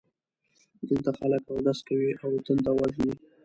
دلته 0.87 1.11
خلک 1.19 1.43
اودس 1.51 1.79
کوي 1.87 2.11
او 2.23 2.29
تنده 2.45 2.71
وژني. 2.77 3.11